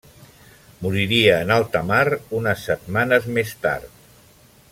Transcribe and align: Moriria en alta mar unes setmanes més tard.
Moriria 0.85 1.35
en 1.43 1.53
alta 1.57 1.83
mar 1.91 2.03
unes 2.39 2.65
setmanes 2.71 3.29
més 3.37 3.57
tard. 3.67 3.97